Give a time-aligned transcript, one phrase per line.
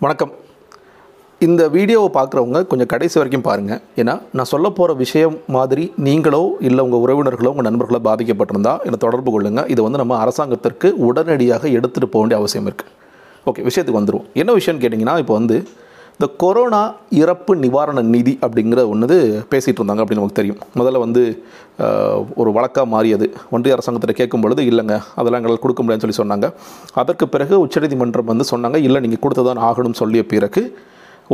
[0.00, 0.30] வணக்கம்.
[1.40, 6.84] இந்த வீடியோவை பார்க்குறவங்க கொஞ்சம் கடைசி வரைக்கும் பாருங்கள் ஏன்னா நான் சொல்ல போகிற விஷயம் மாதிரி நீங்களோ இல்லை
[6.84, 12.22] உங்கள் உறவினர்களோ உங்கள் நண்பர்களோ பாதிக்கப்பட்டிருந்தா என்னை தொடர்பு கொள்ளுங்கள் இதை வந்து நம்ம அரசாங்கத்திற்கு உடனடியாக எடுத்துகிட்டு போக
[12.22, 12.90] வேண்டிய அவசியம் இருக்குது
[13.46, 15.58] ஓகே விஷயத்துக்கு வந்துடுவோம் என்ன விஷயம்னு கேட்டிங்கன்னா இப்போ வந்து
[16.20, 16.80] இந்த கொரோனா
[17.18, 19.16] இறப்பு நிவாரண நிதி அப்படிங்கிற ஒன்று
[19.52, 20.58] பேசிகிட்டு இருந்தாங்க அப்படின்னு நமக்கு தெரியும்.
[20.78, 21.22] முதல்ல வந்து
[22.40, 23.26] ஒரு வழக்காக மாறியது.
[23.50, 26.48] ஒன்றிய அரசாங்கத்தில் கேட்கும் பொழுது இல்லைங்க அதெல்லாம் எங்களால் கொடுக்க முடியாதுன்னு சொல்லி சொன்னாங்க.
[27.02, 30.64] அதற்கு பிறகு உச்சநீதிமன்றம் வந்து சொன்னாங்க இல்லை நீங்கள் கொடுத்ததான் ஆகணும்னு சொல்லிய பிறகு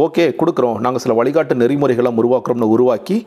[0.05, 0.79] ஓகே கொடுக்குறோம்.
[0.87, 3.19] நாங்கள் சில வழிகாட்டு நெறிமுறைகளை உருவாக்குறோம்னு உருவாக்கி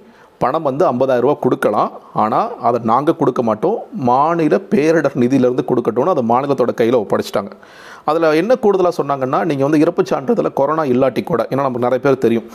[0.43, 1.91] பணம் வந்து ஐம்பதாயிரரூபா கொடுக்கலாம்.
[2.23, 3.77] ஆனால் அதை நாங்கள் கொடுக்க மாட்டோம்.
[4.09, 7.53] மாநில பேரிடர் நிதியிலேருந்து கொடுக்கட்டும்னு அதை மாநிலத்தோட கையில் ஒப்படைச்சிட்டாங்க.
[8.09, 12.16] அதில் என்ன கூடுதலாக சொன்னாங்கன்னா நீங்கள் வந்து இறப்புச் சான்றிதழில் கொரோனா இல்லாட்டி கூட ஏன்னா நமக்கு நிறைய பேர்
[12.23, 12.45] தெரியும்.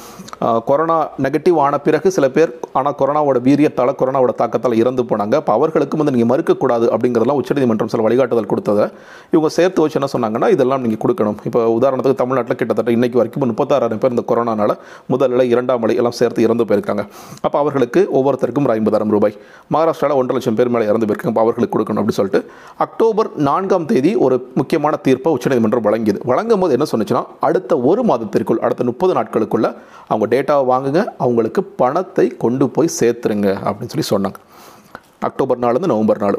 [0.68, 5.34] கொரோனா நெகட்டிவ் ஆன பிறகு சில பேர் ஆனால் கொரோனாவோட வீரியத்தால் கொரோனாவோட தாக்கத்தால் இறந்து போனாங்க.
[5.42, 8.86] அப்போ அவர்களுக்கும் வந்து நீங்கள் மறுக்கக்கூடாது அப்படிங்கிறதெல்லாம் உச்சநீதிமன்றம் சில வழிகாட்டுதல் கொடுத்ததை
[9.34, 11.38] இவங்க சேர்த்து வச்சு என்ன சொன்னாங்கன்னா இதெல்லாம் நீங்கள் கொடுக்கணும்.
[11.50, 14.74] இப்போ உதாரணத்துக்கு தமிழ்நாட்டில் கிட்டத்தட்ட இன்றைக்கு வரைக்கும் முப்பத்தாறாயிரம் பேர் இந்த கொரோனானால
[15.14, 17.04] முதல் நிலை இரண்டாம் நிலை எல்லாம் சேர்த்து இறந்து போயிருக்காங்க.
[17.46, 19.34] அப்போ அவர் அவர்களுக்கு ஒவ்வொருத்தருக்கும் ஒரு ஐம்பதாயிரம் ரூபாய்.
[19.74, 21.40] மகாராஷ்டிராவில் ஒன்றரை லட்சம் பேர் மேலே இறந்து போயிருக்காங்க.
[21.44, 22.40] அவர்களுக்கு கொடுக்கணும் அப்படின்னு சொல்லிட்டு
[22.86, 26.20] அக்டோபர் நான்காம் தேதி ஒரு முக்கியமான தீர்ப்பை உச்சநீதிமன்றம் வழங்கியது.
[26.24, 29.68] வழங்கும் போது என்ன சொன்னுச்சுன்னா அடுத்த ஒரு மாதத்திற்குள் அடுத்த முப்பது நாட்களுக்குள்ள
[30.08, 34.38] அவங்க டேட்டாவை வாங்குங்க அவங்களுக்கு பணத்தை கொண்டு போய் சேர்த்துருங்க அப்படின்னு சொல்லி சொன்னாங்க.
[35.28, 36.38] அக்டோபர் நாலுலேருந்து நவம்பர் நாலு.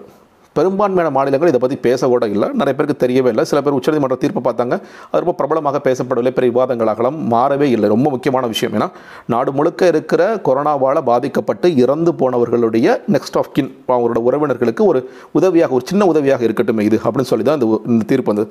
[0.58, 2.48] பெரும்பான்மையான மாநிலங்கள் இதை பற்றி பேச கூட இல்லை.
[2.62, 3.46] நிறைய பேருக்கு தெரியவே இல்லை.
[3.52, 4.78] சில பேர் உச்சநீதிமன்ற தீர்ப்பை பார்த்தாங்க.
[5.12, 6.34] அது ரொம்ப பிரபலமாக பேசப்படவில்லை.
[6.38, 7.90] பெரிய விவாதங்களாகலாம் மாறவே இல்லை.
[7.96, 8.76] ரொம்ப முக்கியமான விஷயம்.
[8.80, 8.90] ஏன்னா
[9.36, 15.02] நாடு முழுக்க இருக்கிற கொரோனாவால் பாதிக்கப்பட்டு இறந்து போனவர்களுடைய நெக்ஸ்ட் ஆஃப் கின் அவங்களோட உறவினர்களுக்கு ஒரு
[15.40, 18.50] உதவியாக ஒரு சின்ன உதவியாக இருக்கட்டும் இது அப்படின்னு சொல்லி தான் இந்த இந்த தீர்ப்பு வந்தது.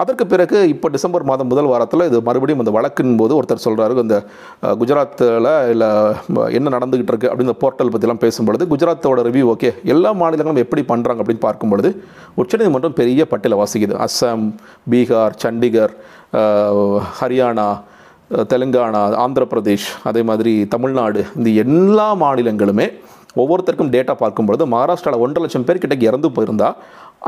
[0.00, 4.16] அதற்கு பிறகு இப்போ டிசம்பர் மாதம் முதல் வாரத்தில் இது மறுபடியும் அந்த வழக்கின் போது ஒருத்தர் சொல்கிறாரு இந்த
[4.80, 5.88] குஜராத்தில் இல்லை
[6.58, 11.46] என்ன நடந்துகிட்டு இருக்கு அப்படின்னு போர்ட்டல் பற்றிலாம் பேசும்பொழுது குஜராத்தோட ரிவ்யூ ஓகே எல்லா மாநிலங்களும் எப்படி பண்ணுறாங்க அப்படின்னு
[11.48, 11.90] பார்க்கும் பொழுது
[12.40, 13.94] உச்சநீதிமன்றம் பெரிய பட்டியலை வாசிக்குது.
[14.04, 14.44] அஸ்ஸாம்
[14.92, 15.92] பீகார் சண்டிகர்
[17.18, 17.68] ஹரியானா
[18.52, 22.86] தெலுங்கானா ஆந்திர பிரதேஷ் அதே மாதிரி தமிழ்நாடு இந்த எல்லா மாநிலங்களுமே
[23.42, 26.68] ஒவ்வொருத்தருக்கும் டேட்டா பார்க்கும்பொழுது மகாராஷ்டிராவில் ஒன்றரை லட்சம் பேர் கிட்ட இறந்து போயிருந்தா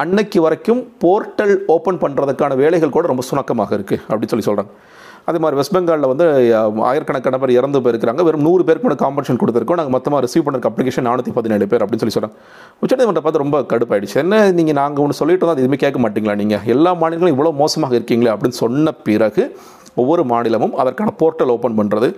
[0.03, 4.73] அன்னைக்கு வரைக்கும் போர்ட்டல் ஓப்பன் பண்ணுறதுக்கான வேலைகள் கூட ரொம்ப சுணக்கமாக இருக்குது அப்படின்னு சொல்லி சொல்கிறாங்க
[5.31, 6.27] அதே மாதிரி வெஸ்ட் பெங்காலில் வந்து
[6.91, 9.81] ஆயிரக்கணக்கான பேர் இறந்து போயிருக்காங்க வெறும் நூறு பேருக்கு மட்டும் காம்பன்சேஷன் கொடுத்துருக்கோம்.
[9.81, 12.39] நாங்கள் மொத்தமாக ரிசீவ் பண்ணுற அப்ளிகேஷன் நானூற்றி பதினேழு பேர் அப்படின்னு சொல்லி சொல்கிறாங்க
[12.85, 14.17] உச்சநீதிமன்றம் பார்த்து ரொம்ப கடுப்பாயிடுச்சு.
[14.25, 17.97] என்ன நீங்கள் நாங்கள் ஒன்று சொல்லிட்டு தான் அது எதுவுமே கேட்க மாட்டீங்களா நீங்கள் எல்லா மாநிலங்களும் இவ்வளோ மோசமாக
[17.99, 19.45] இருக்கீங்களே அப்படின்னு சொன்ன பிறகு
[20.01, 22.09] ஒவ்வொரு மாநிலமும் அதற்கான போர்ட்டல் ஓப்பன் பண்ணுறது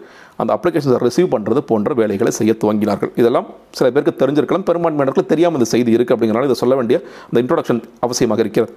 [0.40, 3.10] அந்த அப்ளிகேஷன்ஸை ரிசீவ் பண்ணுறது போன்ற வேலைகளை செய்ய துவங்கினார்கள்.
[3.20, 3.46] இதெல்லாம்
[3.78, 4.66] சில பேருக்கு தெரிஞ்சிருக்கலாம்.
[4.68, 6.98] பெரும்பான்மையினருக்கு தெரியாமல் இந்த செய்தி இருக்குது அப்படிங்கிறனால இதை சொல்ல வேண்டிய
[7.28, 8.72] அந்த இன்ட்ரோடக்ஷன் அவசியமாக இருக்கிறது.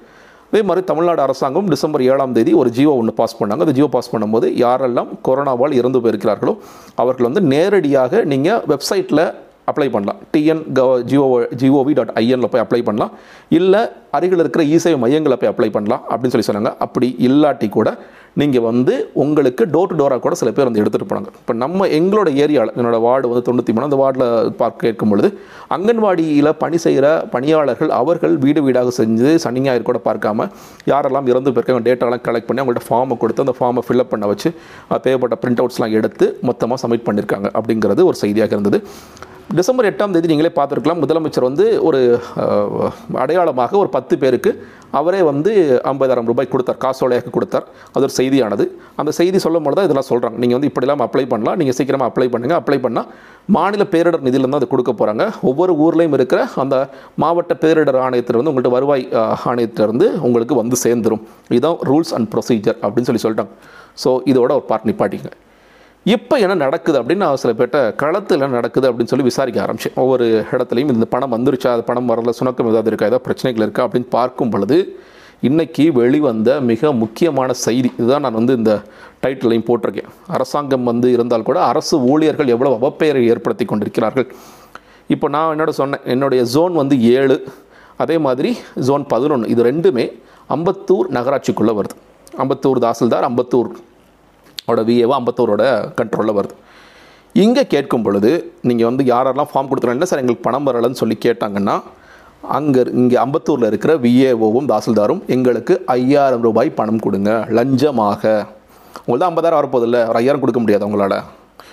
[0.51, 3.63] அதே மாதிரி தமிழ்நாடு அரசாங்கம் டிசம்பர் ஏழாம் தேதி ஒரு ஜியோ ஒன்று பாஸ் பண்ணாங்க.
[3.65, 6.53] அந்த ஜியோ பாஸ் பண்ணும்போது யாரெல்லாம் கொரோனாவால் இறந்து போயிருக்கிறார்களோ
[7.03, 9.23] அவர்கள் வந்து நேரடியாக நீங்கள் வெப்சைட்டில்
[9.71, 10.19] அப்ளை பண்ணலாம்.
[10.33, 11.25] டிஎன் கவ ஜிஓ
[11.61, 13.11] ஜிஓவி டாட் ஐஎனில் போய் அப்ளை பண்ணலாம்.
[13.57, 13.81] இல்லை
[14.17, 16.71] அருகில் இருக்கிற இசேவை மையங்களை போய் அப்ளை பண்ணலாம் அப்படின்னு சொல்லி சொன்னாங்க.
[16.85, 17.89] அப்படி இல்லாட்டி கூட
[18.39, 18.93] நீங்கள் வந்து
[19.23, 21.29] உங்களுக்கு டோர் டு டோராக கூட சில பேர் வந்து எடுத்துகிட்டு போனாங்க.
[21.41, 24.25] இப்போ நம்ம எங்களோட ஏரியாவில் என்னோடய வார்டு வந்து தொண்ணூற்றி மூணு அந்த வார்டில்
[24.61, 25.29] பார்க்க கேட்கும் பொழுது
[25.75, 30.47] அங்கன்வாடியில் பணி செய்கிற பணியாளர்கள் அவர்கள் வீடு வீடாக செஞ்சு சனி ஞாயிறு கூட பார்க்காம
[30.91, 34.51] யாரெல்லாம் இறந்து போயிருக்காங்க டேட்டாலாம் கலெக்ட் பண்ணி அவங்கள்ட்ட ஃபார்மை கொடுத்து அந்த ஃபார்மை ஃபில்அப் பண்ண வச்சு
[35.07, 38.79] தேவைப்பட்ட பிரிண்ட் அவுட்ஸ்லாம் எடுத்து மொத்தமாக சப்மிட் பண்ணியிருக்காங்க அப்படிங்கிறது ஒரு செய்தியாக இருந்தது.
[39.57, 41.01] டிசம்பர் எட்டாம் தேதி நீங்களே பார்த்துருக்கலாம்.
[41.03, 41.99] முதலமைச்சர் வந்து ஒரு
[43.23, 44.51] அடையாளமாக ஒரு பத்து பேருக்கு
[44.99, 45.51] அவரே வந்து
[45.91, 46.79] ஐம்பதாயிரம் ரூபாய் கொடுத்தார்.
[46.85, 47.65] காசோலையாக கொடுத்தார்.
[47.93, 48.65] அது ஒரு செய்தியானது.
[49.01, 51.57] அந்த செய்தி சொல்லும் பொழுது தான் இதெல்லாம் சொல்கிறாங்க நீங்கள் வந்து இப்படிலாம் அப்ளை பண்ணலாம்.
[51.61, 53.09] நீங்கள் சீக்கிரமாக அப்ளை பண்ணுங்கள் அப்ளை பண்ணால்
[53.57, 56.75] மாநில பேரிடர் நிதியிலேருந்து அது கொடுக்க போகிறாங்க ஒவ்வொரு ஊர்லேயும் இருக்கிற அந்த
[57.23, 59.05] மாவட்ட பேரிடர் ஆணையத்திலிருந்து உங்கள்கிட்ட வருவாய்
[59.51, 61.25] ஆணையத்திலிருந்து உங்களுக்கு வந்து சேர்ந்துரும்.
[61.55, 63.53] இதுதான் ரூல்ஸ் அண்ட் ப்ரொசீஜர் அப்படின்னு சொல்லி சொல்லிட்டாங்க.
[64.03, 65.29] ஸோ இதோட ஒரு பார்ட் நிப்பாட்டிங்க
[66.13, 69.95] இப்போ என்ன நடக்குது அப்படின்னு நான் சில பேர்ட்ட களத்தில் நடக்குது அப்படின்னு சொல்லி விசாரிக்க ஆரம்பிச்சேன்.
[70.01, 74.07] ஒவ்வொரு இடத்துலையும் இந்த பணம் வந்துருச்சா அது பணம் வரல சுணக்கம் ஏதாவது இருக்கா ஏதாவது பிரச்சனைகள் இருக்கா அப்படின்னு
[74.15, 74.77] பார்க்கும் பொழுது
[75.47, 77.89] இன்றைக்கி வெளிவந்த மிக முக்கியமான செய்தி.
[77.99, 78.73] இதுதான் நான் வந்து இந்த
[79.23, 80.11] டைட்டிலையும் போட்டிருக்கேன்.
[80.35, 84.27] அரசாங்கம் வந்து இருந்தால் கூட அரசு ஊழியர்கள் எவ்வளவு அவப்பெயரை ஏற்படுத்தி கொண்டிருக்கிறார்கள்.
[85.15, 87.37] இப்போ நான் என்னோட சொன்னேன் என்னுடைய ஜோன் வந்து ஏழு
[88.05, 88.51] அதே மாதிரி
[88.89, 90.07] ஜோன் பதினொன்று இது ரெண்டுமே
[90.57, 91.97] அம்பத்தூர் நகராட்சிக்குள்ளே வருது.
[92.43, 93.69] அம்பத்தூர் தாசில்தார் அம்பத்தூர்
[94.71, 95.63] ஓட விஏஓ அம்பத்தூரோட
[95.97, 96.55] கண்ட்ரோலில் வருது.
[97.43, 98.31] இங்கே கேட்கும் பொழுது
[98.69, 101.75] நீங்கள் வந்து யாரெல்லாம் ஃபார்ம் கொடுத்துருந்தா சார் எங்களுக்கு பணம் வரலன்னு சொல்லி கேட்டாங்கன்னா
[102.57, 108.23] அங்கே இங்கே அம்பத்தூரில் இருக்கிற விஏஓவும் தாசில்தாரும் எங்களுக்கு ஐயாயிரம் ரூபாய் பணம் கொடுங்க லஞ்சமாக.
[109.05, 111.17] உங்கள்தான் தான் ஐம்பதாயிரம் வரப்போதில்ல ஒரு ஐயாயிரம் கொடுக்க முடியாது உங்களால்.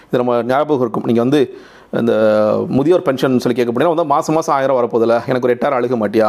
[0.08, 1.06] இது நம்ம ஞாபகம் இருக்கும்.
[1.10, 1.40] நீங்கள் வந்து
[2.00, 2.14] இந்த
[2.76, 6.28] முதியோர் பென்ஷன் சொல்லி கேட்க முடியாது வந்து மாதம் மாதம் ஆயிரம் வரப்போதில்ல எனக்கு ஒரு எட்டாயிரம் அழுக மாட்டியா?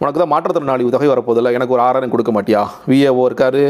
[0.00, 2.62] உனக்கு தான் மாற்றுத்திறனாளி தொகை வரப்போதில்ல எனக்கு ஒரு ஆறாயிரம் கொடுக்க மாட்டியா?
[2.90, 3.60] விஏஓ இருக்கார்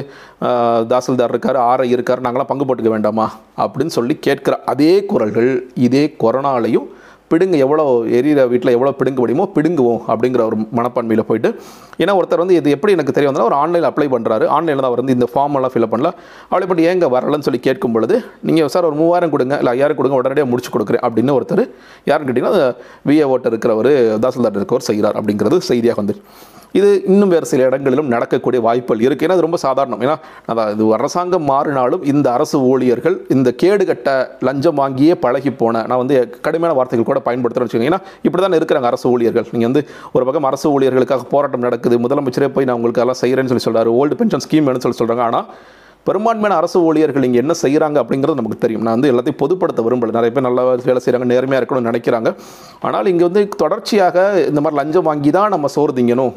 [0.93, 3.27] தாசில்தார் இருக்கார் ஆர்ஐ இருக்கார் நாங்களாம் பங்கு போட்டுக்க வேண்டாமா?
[3.65, 5.51] அப்படின்னு சொல்லி கேட்குற அதே குரல்கள்
[5.89, 6.89] இதே கொரோனாலையும்
[7.33, 7.85] பிடுங்க எவ்வளோ
[8.19, 11.51] எரியிற வீட்டில் எவ்வளோ பிடுங்க முடியுமோ பிடுங்குவோம் அப்படிங்கிற ஒரு மனப்பான்மையில் போயிட்டு
[12.03, 15.03] ஏன்னா ஒருத்தர் வந்து இது எப்படி எனக்கு தெரிய வந்தாலும் ஒரு ஆன்லைனில் அப்ளை பண்ணுறாரு ஆன்லைனில் தான் அவர்
[15.03, 16.11] வந்து இந்த ஃபார்ம் எல்லாம் ஃபில் பண்ணல.
[16.51, 20.19] அப்ளை பண்ணி ஏங்க வரலன்னு சொல்லி கேட்கும் பொழுது நீங்கள் சார் ஒரு மூவாயிரம் கொடுங்க இல்லை ஐயாயிரம் கொடுங்க
[20.21, 21.65] உடனடியாக முடிச்சு கொடுக்குறேன் அப்படின்னு ஒருத்தர்
[22.05, 22.71] யாருன்னு கேட்டிங்கன்னா
[23.09, 23.93] விஏ ஓட்டர் இருக்கிறவர்
[24.25, 26.17] தாசில்தார் இருக்கிறவர் செய்கிறார் அப்படிங்கிறது செய்தியாக வந்து
[26.79, 30.03] இது இன்னும் வேறு சில இடங்களிலும் நடக்கக்கூடிய வாய்ப்புகள் இருக்குது ஏன்னா அது ரொம்ப சாதாரணம்.
[30.07, 30.17] ஏன்னா
[30.53, 34.09] அதான் இது அரசாங்கம் மாறினாலும் இந்த அரசு ஊழியர்கள் இந்த கேடுகட்ட
[34.49, 36.17] லஞ்சம் வாங்கியே பழகி போன நான் வந்து
[36.47, 37.93] கடுமையான வார்த்தைகள் கூட பயன்படுத்துகிறேன்னு வச்சுக்கோங்க.
[37.93, 39.47] ஏன்னா இப்படி தான் இருக்கிறாங்க அரசு ஊழியர்கள்.
[39.57, 39.85] நீங்கள் வந்து
[40.17, 44.19] ஒரு பக்கம் அரசு ஊழியர்களுக்காக போராட்டம் நடக்குது முதலமைச்சரே போய் நான் உங்களுக்கு எல்லாம் செய்கிறேன்னு சொல்லி சொல்கிறாரு ஓல்டு
[44.21, 45.47] பென்ஷன் ஸ்கீம் வேணும்னு சொல்லி சொல்கிறாங்க ஆனால்
[46.07, 48.85] பெரும்பான்மையான அரசு ஊழியர்கள் இங்கே என்ன செய்கிறாங்க அப்படிங்கிறது நமக்கு தெரியும்.
[48.87, 50.15] நான் வந்து எல்லாத்தையும் பொதுப்படுத்த விரும்பல.
[50.17, 52.31] நிறைய பேர் நல்லா வேலை செய்கிறாங்க நேர்மையாக இருக்கணும்னு நினைக்கிறாங்க.
[52.89, 54.17] ஆனால் இங்கே வந்து தொடர்ச்சியாக
[54.53, 56.33] இந்த மாதிரி லஞ்சம் வாங்கி தான் நம்ம சோறு திங்கணும்.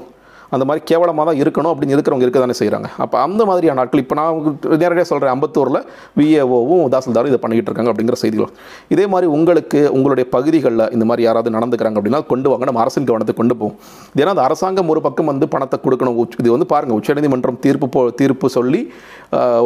[0.54, 4.16] அந்த மாதிரி கேவலமாக தான் இருக்கணும் அப்படின்னு இருக்கிறவங்க இருக்க தானே செய்கிறாங்க அப்போ அந்த மாதிரியான ஆட்கள் இப்போ
[4.20, 5.80] நான் நேரடியாக சொல்கிறேன் அம்பத்தூரில்
[6.20, 8.52] விஏஓவும் தாசில்தாரும் இதை பண்ணிக்கிட்டு இருக்காங்க அப்படிங்கிற செய்திகள்.
[8.94, 13.36] இதே மாதிரி உங்களுக்கு உங்களுடைய பகுதிகளில் இந்த மாதிரி யாராவது நடந்துக்கிறாங்க அப்படின்னா கொண்டு வாங்க நம்ம அரசின் கவனத்தை
[13.42, 13.76] கொண்டு போவோம்.
[14.22, 18.50] ஏன்னா அந்த அரசாங்கம் ஒரு பக்கம் வந்து பணத்தை கொடுக்கணும் இது வந்து பாருங்கள் உச்சநீதிமன்றம் தீர்ப்பு போ தீர்ப்பு
[18.58, 18.82] சொல்லி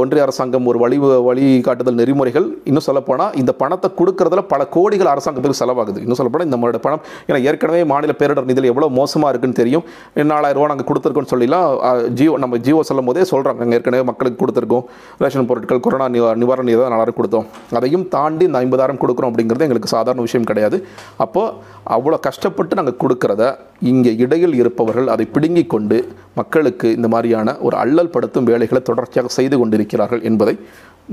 [0.01, 0.97] ஒன்றிய அரசாங்கம் ஒரு வழி
[1.27, 5.99] வழிகாட்டுதல் நெறிமுறைகள் இன்னும் சொல்லப்போனால் இந்த பணத்தை கொடுக்கறதுல பல கோடிகள் அரசாங்கத்துக்கு செலவாகுது.
[6.05, 9.85] இன்னும் சொல்லப்போனால் இந்த நம்மளோட பணம் ஏன்னா ஏற்கனவே மாநில பேரிடர் நிதியில் எவ்வளோ மோசமாக இருக்குன்னு தெரியும்.
[10.33, 11.69] நாலாயிரம் ரூபா நாங்கள் கொடுத்துருக்கோம்னு சொல்லிலாம்
[12.17, 14.83] ஜியோ நம்ம ஜியோ சொல்லும் போதே சொல்கிறாங்க நாங்கள் ஏற்கனவே மக்களுக்கு கொடுத்துருக்கோம்.
[15.23, 17.45] ரேஷன் பொருட்கள் கொரோனா நிவா நிவாரண நிதி தான் நல்லா கொடுத்தோம்.
[17.79, 20.77] அதையும் தாண்டி இந்த ஐம்பதாயிரம் கொடுக்குறோம் அப்படிங்கிறது எங்களுக்கு சாதாரண விஷயம் கிடையாது.
[21.25, 21.53] அப்போது
[21.95, 23.43] அவ்வளோ கஷ்டப்பட்டு நாங்கள் கொடுக்குறத
[23.91, 25.99] இங்கே இடையில் இருப்பவர்கள் அதை பிடுங்கி கொண்டு
[26.39, 30.55] மக்களுக்கு இந்த மாதிரியான ஒரு அல்லல் படுத்தும் வேலைகளை தொடர்ச்சியாக செய்து கொண்டிருக்கிறார்கள் என்பதை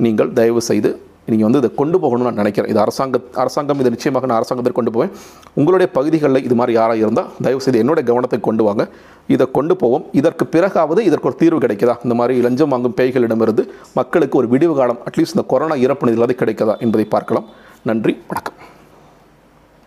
[0.07, 0.93] நீங்கள் தயவு செய்து
[1.31, 2.71] நீங்கள் வந்து இதை கொண்டு போகணும்னு நான் நினைக்கிறேன்.
[2.73, 5.13] இது அரசாங்க அரசாங்கம் இதை நிச்சயமாக நான் அரசாங்கத்திற்கு கொண்டு போவேன்.
[5.59, 8.85] உங்களுடைய பகுதிகளில் இது மாதிரி யாராக இருந்தால் தயவுசெய்து என்னுடைய கவனத்தை கொண்டு வாங்க.
[9.35, 10.07] இதை கொண்டு போவோம்.
[10.21, 11.97] இதற்கு பிறகாவது இதற்கு ஒரு தீர்வு கிடைக்குதா?
[12.07, 13.65] இந்த மாதிரி லஞ்சம் வாங்கும் பேய்களிடமிருந்து
[14.01, 17.49] மக்களுக்கு ஒரு விடிவு காலம் அட்லீஸ்ட் இந்த கொரோனா இறப்பு நிதியிலாவது கிடைக்குதா என்பதை பார்க்கலாம்.
[17.91, 18.59] நன்றி வணக்கம்.